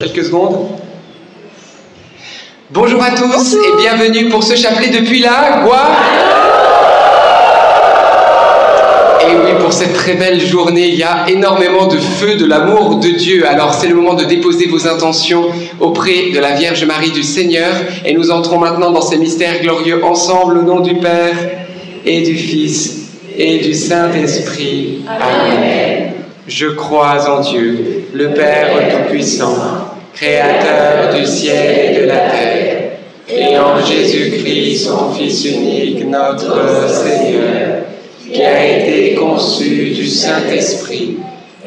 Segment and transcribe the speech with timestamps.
[0.00, 0.66] Quelques secondes.
[2.70, 5.90] Bonjour à tous et bienvenue pour ce chapelet depuis la Gua.
[9.20, 12.96] Et oui, pour cette très belle journée, il y a énormément de feu de l'amour
[12.96, 13.46] de Dieu.
[13.46, 15.44] Alors c'est le moment de déposer vos intentions
[15.80, 17.74] auprès de la Vierge Marie du Seigneur.
[18.06, 21.36] Et nous entrons maintenant dans ces mystères glorieux ensemble au nom du Père
[22.06, 25.04] et du Fils et du Saint-Esprit.
[25.06, 26.14] Amen.
[26.50, 29.79] Je crois en Dieu, le Père Tout-Puissant,
[30.14, 32.76] Créateur du ciel et de la terre,
[33.28, 37.84] et en Jésus-Christ, son Fils unique, notre Seigneur,
[38.30, 41.16] qui a été conçu du Saint-Esprit,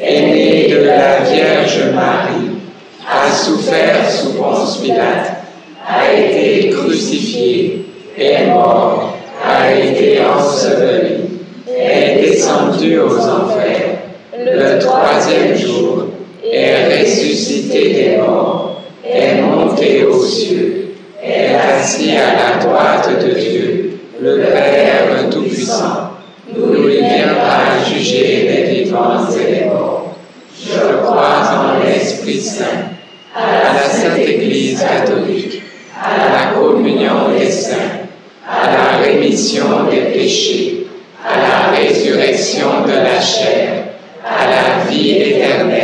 [0.00, 2.50] est né de la Vierge Marie,
[3.10, 5.32] a souffert sous Ponce Pilate,
[5.86, 7.86] a été crucifié,
[8.16, 11.24] est mort, a été enseveli,
[11.68, 13.98] est descendu aux enfers.
[14.36, 16.06] Le troisième jour,
[16.52, 23.98] est ressuscité des morts, est monté aux cieux, est assis à la droite de Dieu,
[24.20, 26.10] le Père Tout-Puissant,
[26.54, 30.14] d'où il viendra juger les vivants et les morts.
[30.62, 32.64] Je crois en l'Esprit Saint,
[33.34, 35.62] à la Sainte Église catholique,
[36.00, 38.06] à la communion des saints,
[38.48, 40.86] à la rémission des péchés,
[41.24, 43.84] à la résurrection de la chair,
[44.24, 45.83] à la vie éternelle.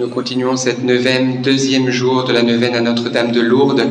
[0.11, 3.87] continuons cette neuvaine, deuxième jour de la neuvaine à Notre-Dame de Lourdes.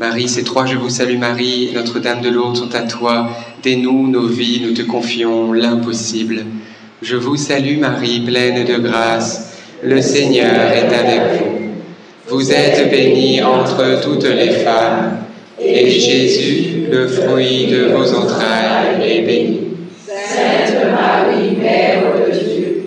[0.00, 3.30] Marie, ces trois Je vous salue Marie, Notre-Dame de Lourdes sont à toi.
[3.62, 6.44] Dès nous, nos vies, nous te confions l'impossible.
[7.02, 9.58] Je vous salue Marie, pleine de grâce.
[9.82, 12.36] Le Seigneur est avec vous.
[12.36, 15.18] Vous êtes bénie entre toutes les femmes
[15.60, 19.60] et Jésus, le fruit de vos entrailles, est béni.
[20.04, 22.86] Sainte Marie, Mère de Dieu,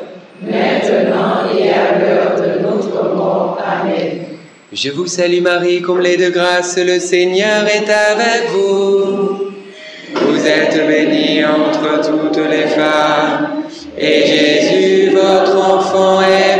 [4.73, 9.51] Je vous salue Marie, comblée de grâce, le Seigneur est avec vous.
[10.15, 13.65] Vous êtes bénie entre toutes les femmes,
[13.97, 16.50] et Jésus, votre enfant, est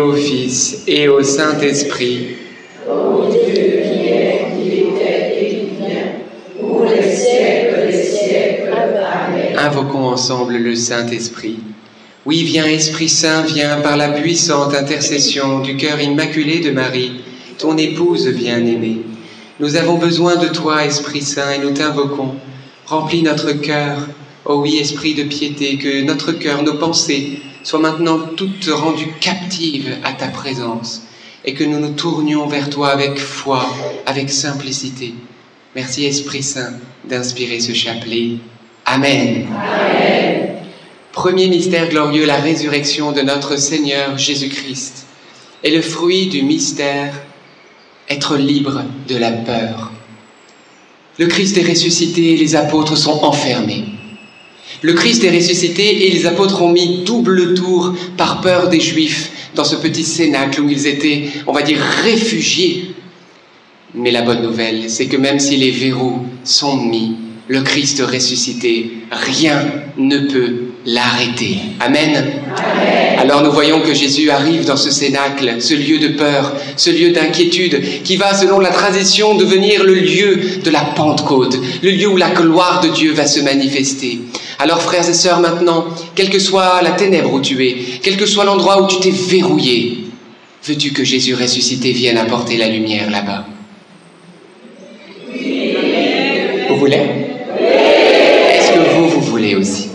[0.00, 2.28] au Fils, et au Saint-Esprit.
[3.30, 3.38] Qui
[4.56, 4.70] qui
[6.94, 8.72] les siècles des siècles.
[9.58, 11.58] Invoquons ensemble le Saint-Esprit.
[12.26, 17.20] Oui, viens Esprit Saint, viens par la puissante intercession du cœur immaculé de Marie,
[17.58, 18.98] ton épouse bien-aimée.
[19.58, 22.34] Nous avons besoin de toi, Esprit Saint, et nous t'invoquons.
[22.86, 24.06] Remplis notre cœur,
[24.44, 29.96] ô oui, Esprit de piété, que notre cœur, nos pensées soient maintenant toutes rendues captives
[30.04, 31.02] à ta présence,
[31.44, 33.66] et que nous nous tournions vers toi avec foi,
[34.06, 35.14] avec simplicité.
[35.74, 38.38] Merci, Esprit Saint, d'inspirer ce chapelet.
[38.84, 39.46] Amen.
[41.12, 45.06] Premier mystère glorieux, la résurrection de notre Seigneur Jésus-Christ.
[45.62, 47.14] Et le fruit du mystère,
[48.08, 49.92] être libre de la peur.
[51.18, 53.84] Le Christ est ressuscité et les apôtres sont enfermés.
[54.82, 59.30] Le Christ est ressuscité et les apôtres ont mis double tour par peur des Juifs
[59.54, 62.94] dans ce petit cénacle où ils étaient, on va dire, réfugiés.
[63.94, 67.16] Mais la bonne nouvelle, c'est que même si les verrous sont mis,
[67.48, 69.60] le Christ ressuscité, rien
[69.98, 71.58] ne peut l'arrêter.
[71.80, 72.24] Amen.
[73.20, 77.10] Alors nous voyons que Jésus arrive dans ce cénacle, ce lieu de peur, ce lieu
[77.10, 82.16] d'inquiétude, qui va, selon la tradition, devenir le lieu de la Pentecôte, le lieu où
[82.16, 84.20] la gloire de Dieu va se manifester.
[84.58, 85.84] Alors frères et sœurs, maintenant,
[86.14, 89.10] quelle que soit la ténèbre où tu es, quel que soit l'endroit où tu t'es
[89.10, 89.98] verrouillé,
[90.62, 93.46] Veux-tu que Jésus ressuscité vienne apporter la lumière là-bas?
[96.68, 97.00] Vous voulez?
[97.58, 99.89] Est-ce que vous, vous voulez aussi?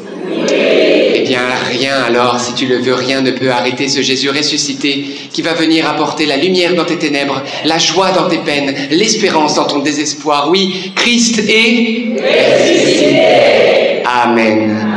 [1.37, 5.53] Rien alors, si tu le veux, rien ne peut arrêter ce Jésus ressuscité qui va
[5.53, 9.79] venir apporter la lumière dans tes ténèbres, la joie dans tes peines, l'espérance dans ton
[9.79, 10.49] désespoir.
[10.49, 14.03] Oui, Christ est ressuscité.
[14.05, 14.95] Amen.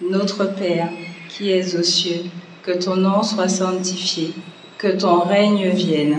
[0.00, 0.90] Notre Père,
[1.28, 2.24] qui es aux cieux,
[2.62, 4.32] que ton nom soit sanctifié,
[4.78, 6.18] que ton règne vienne,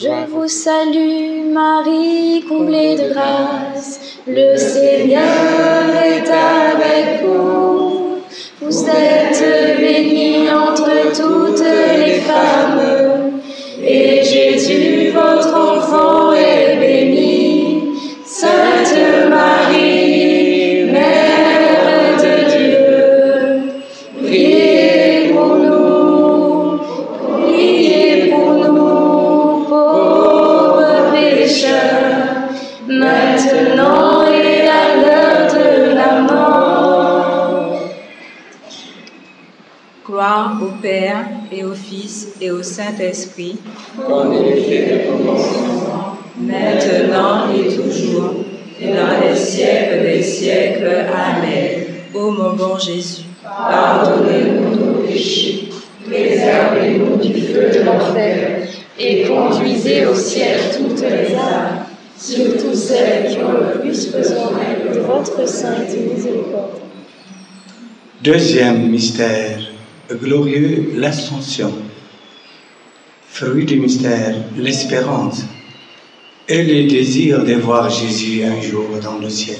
[0.00, 5.22] Je vous salue Marie, comblée de grâce, le Seigneur
[6.04, 8.20] est avec vous.
[8.60, 9.44] Vous êtes
[9.80, 11.37] bénie entre toutes
[68.22, 69.60] Deuxième mystère
[70.10, 71.72] glorieux, l'ascension.
[73.28, 75.44] Fruit du mystère, l'espérance
[76.48, 79.58] et le désir de voir Jésus un jour dans le ciel.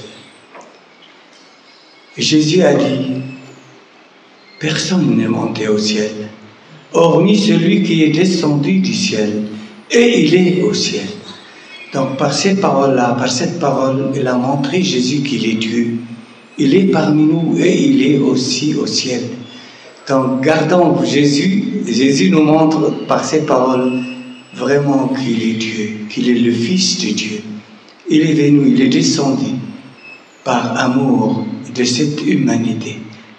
[2.17, 3.21] Jésus a dit,
[4.59, 6.27] personne n'est monté au ciel,
[6.91, 9.43] hormis celui qui est descendu du ciel,
[9.89, 11.07] et il est au ciel.
[11.93, 15.99] Donc par ces paroles-là, par cette parole, il a montré Jésus qu'il est Dieu.
[16.61, 19.21] Il est parmi nous et il est aussi au ciel.
[20.09, 23.93] Donc gardons Jésus, Jésus nous montre par ses paroles
[24.53, 27.41] vraiment qu'il est Dieu, qu'il est le Fils de Dieu.
[28.09, 29.51] Il est venu, il est descendu
[30.43, 32.97] par amour de cette humanité.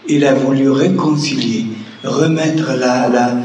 [0.08, 1.66] Il a voulu réconcilier,
[2.02, 3.36] remettre la, la,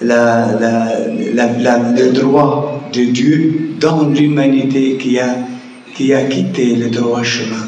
[0.00, 5.36] la, le droit de Dieu dans l'humanité qui a,
[5.94, 7.67] qui a quitté le droit chemin.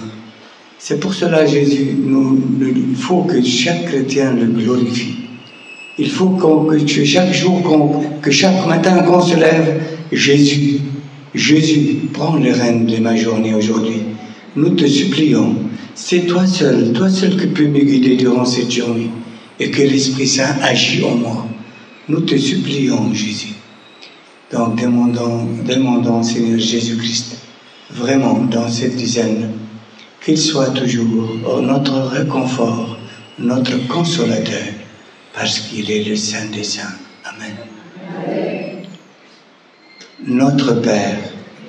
[0.83, 5.15] C'est pour cela, Jésus, il faut que chaque chrétien le glorifie.
[5.99, 10.81] Il faut que chaque jour, que chaque matin qu'on se lève, Jésus,
[11.35, 14.05] Jésus, prends les rênes de ma journée aujourd'hui.
[14.57, 15.55] Nous te supplions,
[15.95, 19.11] c'est toi seul, toi seul qui peux me guider durant cette journée
[19.61, 21.47] et que l'Esprit Saint agit en moi.
[22.09, 23.53] Nous te supplions, Jésus.
[24.51, 27.37] Donc demandons, demandons Seigneur Jésus-Christ,
[27.91, 29.51] vraiment dans cette dizaine,
[30.23, 32.97] qu'il soit toujours notre réconfort,
[33.39, 34.69] notre consolateur,
[35.33, 36.99] parce qu'il est le Saint des Saints.
[37.25, 37.57] Amen.
[40.27, 41.17] Notre Père,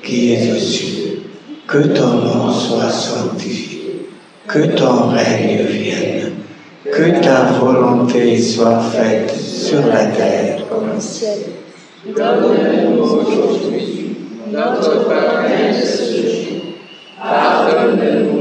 [0.03, 1.23] qui es aux cieux,
[1.67, 4.07] que ton nom soit sanctifié,
[4.47, 6.33] que ton règne vienne,
[6.91, 11.39] que ta volonté soit faite sur la terre comme au ciel.
[12.05, 14.17] Donne-nous aujourd'hui
[14.51, 16.61] notre pain de ce jour.
[17.21, 18.40] Pardonne-nous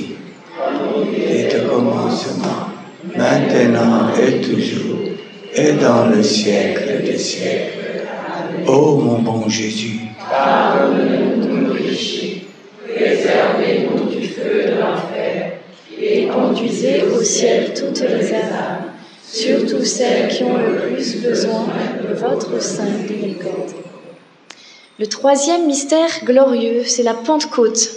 [3.21, 4.99] Maintenant et toujours,
[5.53, 8.05] et dans le siècle des siècles.
[8.67, 9.99] Ô mon bon Jésus,
[10.29, 11.75] Pardonne-nous nos
[12.85, 15.53] préservez-nous du feu de l'enfer,
[16.01, 18.91] et conduisez au ciel toutes les âmes,
[19.23, 21.65] surtout celles qui ont le plus besoin
[22.01, 23.71] de votre sainte miséricorde.
[24.99, 27.91] Le troisième mystère glorieux, c'est la Pentecôte.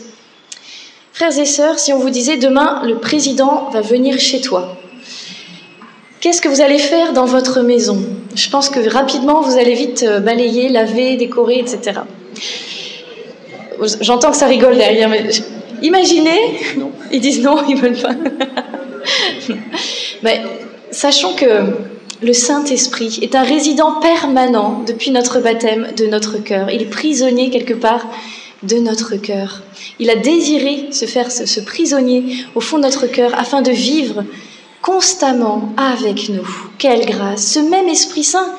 [1.12, 4.76] Frères et sœurs, si on vous disait demain, le président va venir chez toi,
[6.24, 8.02] qu'est-ce que vous allez faire dans votre maison?
[8.34, 12.00] Je pense que rapidement, vous allez vite euh, balayer, laver, décorer, etc.
[14.00, 15.28] J'entends que ça rigole derrière, mais
[15.82, 16.40] imaginez,
[17.12, 18.14] ils disent non, ils veulent pas.
[20.22, 20.40] mais
[20.90, 21.74] sachons que
[22.22, 26.70] le Saint-Esprit est un résident permanent depuis notre baptême de notre cœur.
[26.70, 28.06] Il est prisonnier quelque part
[28.62, 29.60] de notre cœur.
[29.98, 33.72] Il a désiré se faire ce, ce prisonnier au fond de notre cœur afin de
[33.72, 34.24] vivre
[34.84, 36.46] constamment avec nous.
[36.78, 37.54] Quelle grâce.
[37.54, 38.52] Ce même Esprit Saint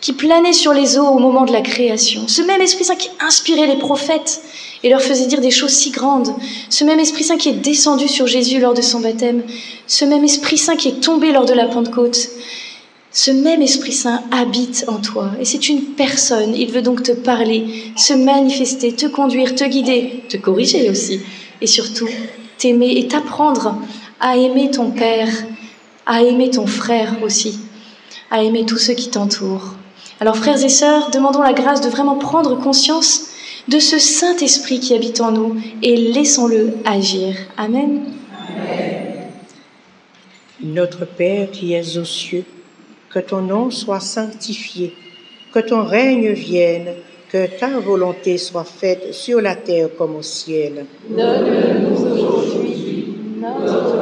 [0.00, 3.10] qui planait sur les eaux au moment de la création, ce même Esprit Saint qui
[3.20, 4.42] inspirait les prophètes
[4.84, 6.32] et leur faisait dire des choses si grandes,
[6.70, 9.42] ce même Esprit Saint qui est descendu sur Jésus lors de son baptême,
[9.88, 12.28] ce même Esprit Saint qui est tombé lors de la Pentecôte,
[13.10, 16.54] ce même Esprit Saint habite en toi et c'est une personne.
[16.56, 21.20] Il veut donc te parler, se manifester, te conduire, te guider, te corriger aussi
[21.60, 22.08] et surtout
[22.58, 23.76] t'aimer et t'apprendre
[24.20, 25.28] à aimer ton Père,
[26.06, 27.60] à aimer ton frère aussi,
[28.30, 29.74] à aimer tous ceux qui t'entourent.
[30.20, 33.28] Alors frères et sœurs, demandons la grâce de vraiment prendre conscience
[33.68, 37.34] de ce Saint-Esprit qui habite en nous et laissons-le agir.
[37.56, 38.02] Amen.
[40.62, 42.44] Notre Père qui es aux cieux,
[43.10, 44.94] que ton nom soit sanctifié,
[45.52, 46.94] que ton règne vienne,
[47.30, 50.86] que ta volonté soit faite sur la terre comme au ciel.
[51.08, 54.01] Donne-nous aujourd'hui notre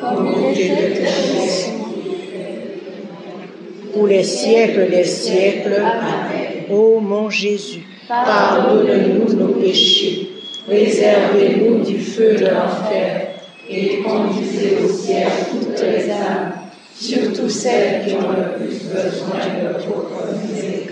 [0.00, 1.08] Comme il était
[3.92, 5.82] pour les siècles des siècles.
[6.70, 10.28] Ô mon Jésus, pardonne-nous nos péchés,
[10.68, 13.28] réservez-nous du feu de l'enfer
[13.68, 16.52] et conduisez au ciel toutes les âmes,
[16.94, 19.98] surtout celles qui ont le plus besoin de votre
[20.46, 20.87] miséricorde.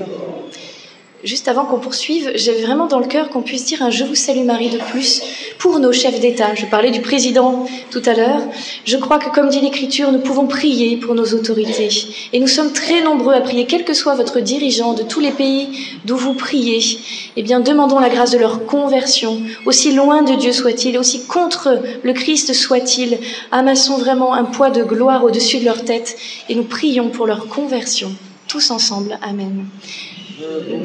[1.24, 4.14] Juste avant qu'on poursuive, j'avais vraiment dans le cœur qu'on puisse dire un Je vous
[4.14, 5.22] salue Marie de plus
[5.58, 6.54] pour nos chefs d'État.
[6.54, 8.42] Je parlais du président tout à l'heure.
[8.84, 11.88] Je crois que, comme dit l'Écriture, nous pouvons prier pour nos autorités.
[12.34, 15.30] Et nous sommes très nombreux à prier, quel que soit votre dirigeant de tous les
[15.30, 16.98] pays d'où vous priez.
[17.36, 19.40] Eh bien, demandons la grâce de leur conversion.
[19.64, 23.18] Aussi loin de Dieu soit-il, aussi contre le Christ soit-il,
[23.52, 26.18] amassons vraiment un poids de gloire au-dessus de leur tête
[26.50, 28.12] et nous prions pour leur conversion.
[28.48, 29.18] Tous ensemble.
[29.22, 29.66] Amen.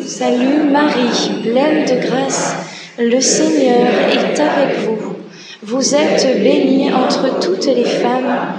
[0.05, 2.55] Salut Marie, pleine de grâce,
[2.97, 5.15] le Seigneur est avec vous.
[5.61, 8.53] Vous êtes bénie entre toutes les femmes,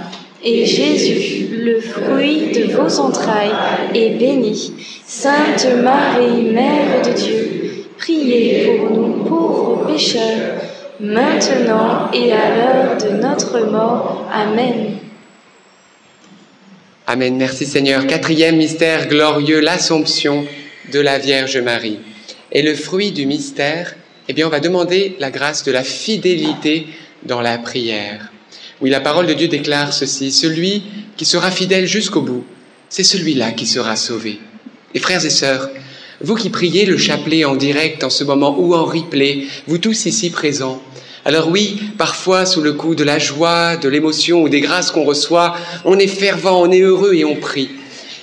[0.45, 3.55] et Jésus, le fruit de vos entrailles,
[3.95, 4.75] est béni.
[5.07, 10.61] Sainte Marie, Mère de Dieu, priez pour nous pauvres pécheurs,
[11.01, 14.27] maintenant et à l'heure de notre mort.
[14.31, 14.99] Amen.
[17.07, 17.37] Amen.
[17.39, 18.07] Merci Seigneur.
[18.07, 20.45] Quatrième mystère glorieux, l'Assomption
[20.91, 21.99] de la Vierge Marie.
[22.51, 23.95] Et le fruit du mystère,
[24.29, 26.87] eh bien, on va demander la grâce de la fidélité
[27.25, 28.33] dans la prière.
[28.81, 30.83] Oui, la parole de Dieu déclare ceci, celui
[31.17, 32.45] qui sera fidèle jusqu'au bout,
[32.89, 34.41] c'est celui-là qui sera sauvé.
[34.95, 35.71] Et frères et sœurs,
[36.21, 40.07] vous qui priez le chapelet en direct en ce moment ou en replay, vous tous
[40.07, 40.83] ici présents,
[41.25, 45.05] alors oui, parfois sous le coup de la joie, de l'émotion ou des grâces qu'on
[45.05, 47.71] reçoit, on est fervent, on est heureux et on prie.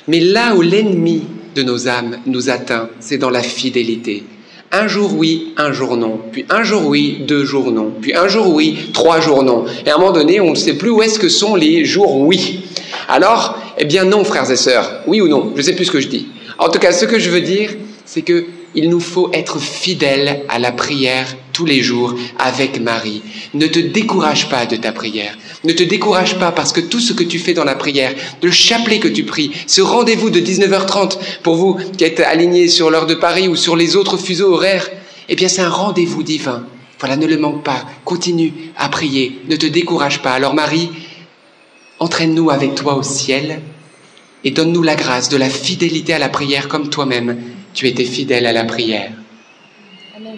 [0.08, 1.24] Mais là où l'ennemi
[1.56, 4.24] de nos âmes nous atteint, c'est dans la fidélité.
[4.72, 8.28] Un jour oui, un jour non, puis un jour oui, deux jours non, puis un
[8.28, 9.66] jour oui, trois jours non.
[9.86, 12.20] Et à un moment donné, on ne sait plus où est-ce que sont les jours
[12.22, 12.66] oui.
[13.08, 15.92] Alors, eh bien non, frères et sœurs, oui ou non, je ne sais plus ce
[15.92, 16.28] que je dis.
[16.60, 17.72] En tout cas, ce que je veux dire,
[18.06, 23.24] c'est que il nous faut être fidèles à la prière tous les jours avec Marie.
[23.54, 25.36] Ne te décourage pas de ta prière.
[25.64, 28.52] Ne te décourage pas parce que tout ce que tu fais dans la prière, le
[28.52, 33.08] chapelet que tu pries, ce rendez-vous de 19h30 pour vous qui êtes alignés sur l'heure
[33.08, 34.90] de Paris ou sur les autres fuseaux horaires,
[35.28, 36.66] eh bien c'est un rendez-vous divin.
[37.00, 37.86] Voilà, ne le manque pas.
[38.06, 39.40] Continue à prier.
[39.50, 40.32] Ne te décourage pas.
[40.32, 40.90] Alors Marie,
[42.00, 43.62] entraîne-nous avec toi au ciel
[44.44, 47.38] et donne-nous la grâce de la fidélité à la prière comme toi-même
[47.74, 49.12] tu étais fidèle à la prière.
[50.16, 50.38] Amen.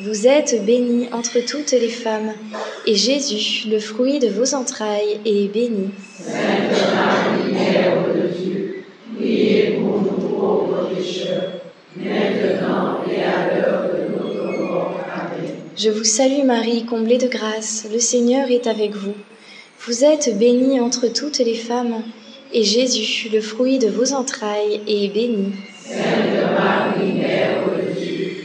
[0.00, 2.32] Vous êtes bénie entre toutes les femmes,
[2.86, 5.90] et Jésus, le fruit de vos entrailles, est béni.
[6.20, 6.36] Sainte
[6.94, 8.84] Marie, Mère de Dieu.
[15.76, 19.14] Je vous salue Marie, comblée de grâce, le Seigneur est avec vous.
[19.84, 22.04] Vous êtes bénie entre toutes les femmes,
[22.52, 25.54] et Jésus, le fruit de vos entrailles, est béni.
[25.84, 28.44] Sainte Marie, Mère de Dieu,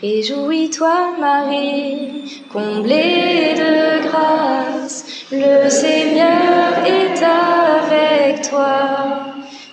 [0.00, 9.24] Réjouis-toi Marie, comblée de grâce, le Seigneur est avec toi.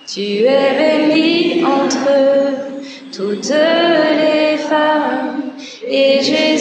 [0.06, 2.08] Tu es bénie entre
[3.14, 5.52] toutes les femmes,
[5.86, 6.51] et Jésus,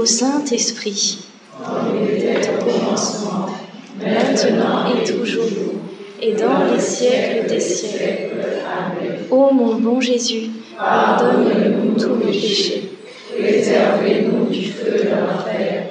[0.00, 1.18] au Saint-Esprit.
[1.60, 3.46] Au commencement,
[3.98, 5.44] maintenant et toujours,
[6.22, 8.46] et dans les siècles des siècles.
[9.30, 12.92] Ô mon bon Jésus, pardonne-nous tous nos péchés.
[13.38, 15.84] Préservez-nous du feu de l'enfer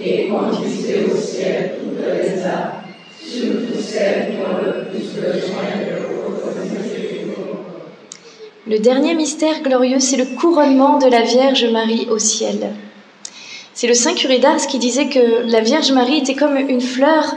[0.00, 2.84] et conduisez au ciel toutes les âmes,
[3.20, 5.96] surtout celles qui ont le plus besoin de.
[8.68, 12.72] Le dernier mystère glorieux, c'est le couronnement de la Vierge Marie au ciel.
[13.76, 17.36] C'est le Saint Curé d'Ars qui disait que la Vierge Marie était comme une fleur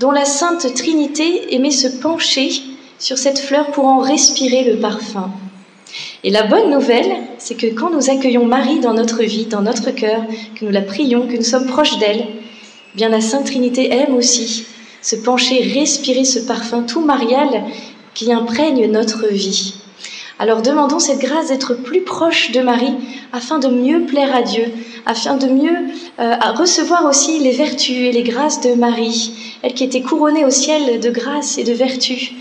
[0.00, 2.50] dont la Sainte Trinité aimait se pencher
[2.98, 5.30] sur cette fleur pour en respirer le parfum.
[6.24, 9.92] Et la bonne nouvelle, c'est que quand nous accueillons Marie dans notre vie, dans notre
[9.92, 10.24] cœur,
[10.58, 12.26] que nous la prions, que nous sommes proches d'elle,
[12.96, 14.66] bien la Sainte Trinité aime aussi
[15.02, 17.62] se pencher, respirer ce parfum tout marial
[18.12, 19.74] qui imprègne notre vie.
[20.38, 22.94] Alors demandons cette grâce d'être plus proche de Marie
[23.32, 24.64] afin de mieux plaire à Dieu,
[25.06, 25.76] afin de mieux
[26.18, 30.50] euh, recevoir aussi les vertus et les grâces de Marie, elle qui était couronnée au
[30.50, 32.32] ciel de grâce et de vertus.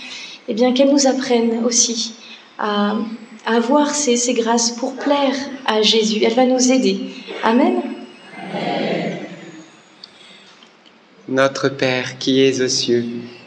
[0.50, 2.16] Eh bien qu'elle nous apprenne aussi
[2.60, 2.98] à,
[3.46, 6.22] avoir ces, ces grâces pour plaire à Jésus.
[6.24, 7.00] Elle va nous aider.
[7.44, 7.76] Amen.
[11.30, 13.06] Notre Père qui es aux cieux,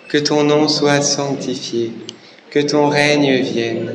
[0.09, 1.93] que ton nom soit sanctifié,
[2.51, 3.95] que ton règne vienne,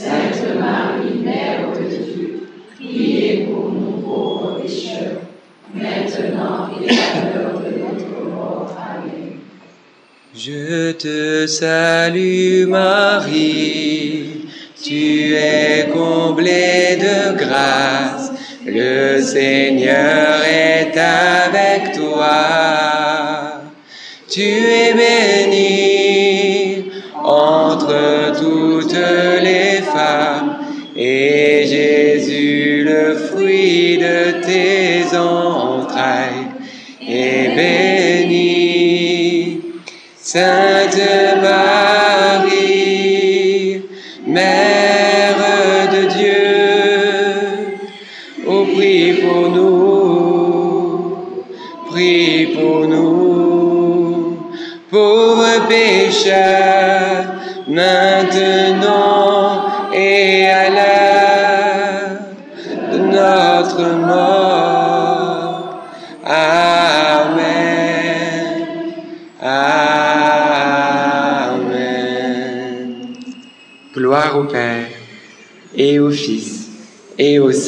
[0.00, 5.22] Sainte Marie, Mère de Dieu, priez pour nous pauvres pécheurs,
[5.74, 8.76] maintenant et à l'heure de notre mort.
[8.78, 9.40] Amen.
[10.36, 14.46] Je te salue Marie,
[14.80, 18.30] tu es comblée de grâce,
[18.64, 23.62] le Seigneur est avec toi.
[24.30, 26.84] Tu es bénie
[27.24, 29.37] entre toutes les
[36.08, 36.46] entrailles,
[37.00, 38.48] est béni.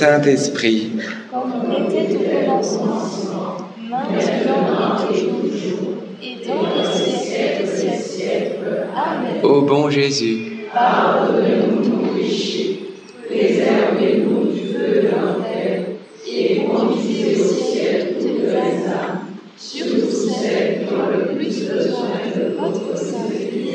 [0.00, 0.92] Saint-Esprit.
[1.30, 3.58] comme on était au commencement,
[3.90, 5.92] maintenant et toujours,
[6.22, 8.86] et dans les siècles des siècles.
[8.96, 9.44] Amen.
[9.44, 12.80] Ô bon Jésus, Pardonnez-nous nos péchés,
[13.28, 15.84] préservez-nous du feu de l'enfer,
[16.26, 19.26] et conduisez au ciel toutes les âmes,
[19.58, 23.68] surtout celles qui ont le plus besoin de votre miséricorde.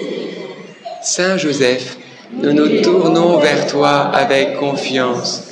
[1.04, 2.00] Saint Joseph,
[2.34, 5.52] nous nous tournons vers toi avec confiance.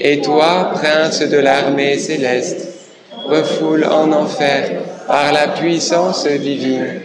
[0.00, 2.68] Et toi, prince de l'armée céleste,
[3.24, 4.70] refoule en enfer
[5.06, 7.00] par la puissance divine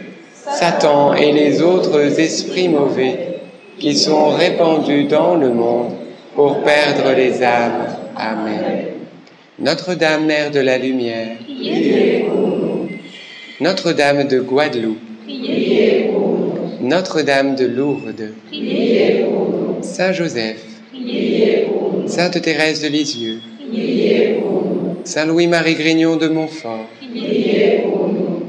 [0.52, 3.40] Satan et les autres esprits mauvais
[3.80, 5.94] qui sont répandus dans le monde
[6.36, 7.88] pour perdre les âmes.
[8.16, 8.86] Amen.
[9.60, 11.38] Notre-Dame, Mère de la Lumière,
[13.60, 15.00] Notre-Dame de Guadeloupe,
[16.82, 18.34] Notre-Dame de Lourdes,
[19.82, 20.64] Saint Joseph,
[22.08, 23.40] Sainte Thérèse de Lisieux,
[25.04, 26.90] Saint Louis-Marie Grignon de Montfort,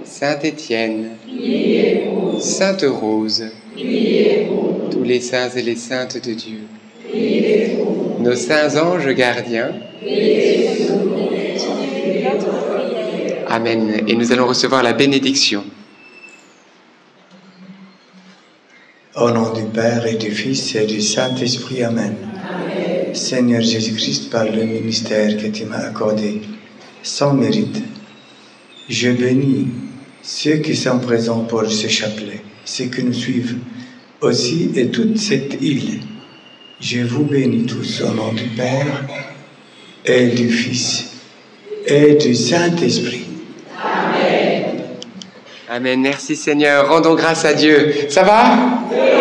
[0.05, 1.11] Saint Étienne,
[2.41, 3.45] Sainte Rose,
[4.91, 6.61] tous les saints et les saintes de Dieu,
[8.21, 9.73] nos saints anges gardiens.
[13.49, 14.03] Amen.
[14.09, 15.65] Et nous allons recevoir la bénédiction.
[19.17, 21.85] Au nom du Père et du Fils et du Saint-Esprit.
[21.85, 22.34] Amen.
[23.17, 26.41] Seigneur Jésus-Christ, par le ministère que tu m'as accordé,
[27.03, 27.83] sans mérite,
[28.89, 29.69] je bénis
[30.23, 33.59] ceux qui sont présents pour ce chapelet, ceux qui nous suivent
[34.21, 36.01] aussi et toute cette île.
[36.81, 39.05] Je vous bénis tous au nom du Père
[40.05, 41.13] et du Fils
[41.87, 43.27] et du Saint-Esprit.
[45.69, 46.01] Amen.
[46.01, 46.89] Merci Seigneur.
[46.89, 47.93] Rendons grâce à Dieu.
[48.09, 49.14] Ça va?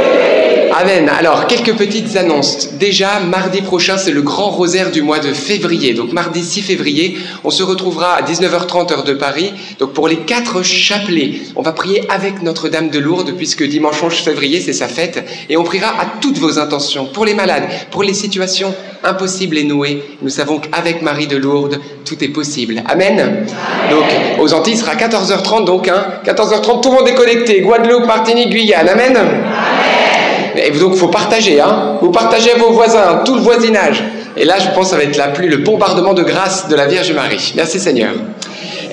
[0.76, 1.08] Amen.
[1.08, 2.70] Alors, quelques petites annonces.
[2.80, 5.94] Déjà, mardi prochain, c'est le grand rosaire du mois de février.
[5.94, 9.54] Donc, mardi 6 février, on se retrouvera à 19h30 heure de Paris.
[9.78, 14.14] Donc, pour les quatre chapelets, on va prier avec Notre-Dame de Lourdes, puisque dimanche 11
[14.14, 15.24] février, c'est sa fête.
[15.48, 19.64] Et on priera à toutes vos intentions, pour les malades, pour les situations impossibles et
[19.66, 20.04] nouées.
[20.24, 22.82] Nous savons qu'avec Marie de Lourdes, tout est possible.
[22.90, 23.46] Amen.
[23.92, 24.06] Donc,
[24.40, 26.06] aux Antilles, il sera 14h30, donc, hein.
[26.26, 27.62] 14h30, tout le monde est connecté.
[27.62, 28.90] Guadeloupe, Martinique, Guyane.
[28.90, 29.20] Amen.
[30.56, 31.60] Et donc, il faut partager.
[31.60, 31.98] Hein.
[32.02, 34.04] Vous partagez à vos voisins, tout le voisinage.
[34.36, 36.76] Et là, je pense que ça va être la pluie, le bombardement de grâce de
[36.76, 37.54] la Vierge Marie.
[37.56, 38.14] Merci Seigneur.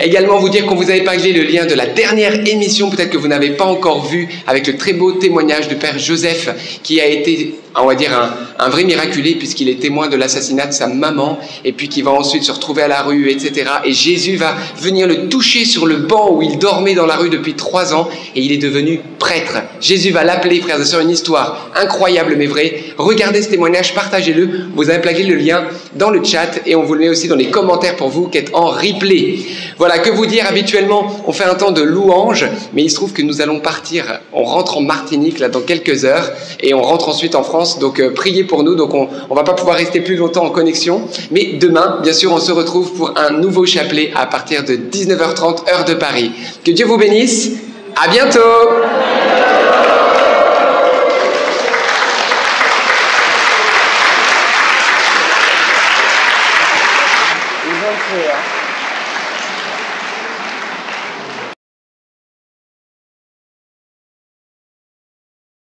[0.02, 3.18] Également vous dire qu'on vous avait parlé le lien de la dernière émission, peut-être que
[3.18, 6.48] vous n'avez pas encore vu, avec le très beau témoignage du Père Joseph,
[6.82, 8.10] qui a été, on va dire,
[8.58, 12.10] un, vrai miraculé, puisqu'il est témoin de l'assassinat de sa maman, et puis qui va
[12.10, 13.70] ensuite se retrouver à la rue, etc.
[13.84, 17.30] Et Jésus va venir le toucher sur le banc où il dormait dans la rue
[17.30, 19.58] depuis trois ans, et il est devenu prêtre.
[19.80, 22.82] Jésus va l'appeler, frères et sœurs, une histoire incroyable mais vraie.
[22.98, 24.68] Regardez ce témoignage, partagez-le.
[24.74, 25.64] Vous avez plaqué le lien
[25.94, 28.38] dans le chat, et on vous le met aussi dans les commentaires pour vous qui
[28.38, 29.38] êtes en replay.
[29.78, 33.12] Voilà, que vous dire habituellement, on fait un temps de louange, mais il se trouve
[33.12, 37.08] que nous allons partir, on rentre en Martinique là dans quelques heures, et on rentre
[37.08, 37.42] ensuite en
[37.78, 40.50] Donc euh, priez pour nous, donc on ne va pas pouvoir rester plus longtemps en
[40.50, 44.74] connexion, mais demain, bien sûr, on se retrouve pour un nouveau chapelet à partir de
[44.74, 46.32] 19h30 heure de Paris.
[46.64, 47.50] Que Dieu vous bénisse,
[48.02, 48.40] à bientôt